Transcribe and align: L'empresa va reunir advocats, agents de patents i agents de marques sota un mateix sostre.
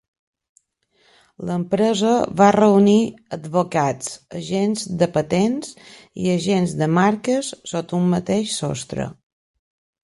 L'empresa 1.49 2.13
va 2.39 2.47
reunir 2.55 2.97
advocats, 3.37 4.09
agents 4.41 4.89
de 5.03 5.11
patents 5.19 5.77
i 6.25 6.35
agents 6.39 6.77
de 6.83 6.91
marques 6.99 7.53
sota 7.75 7.99
un 8.03 8.11
mateix 8.17 8.61
sostre. 8.65 9.11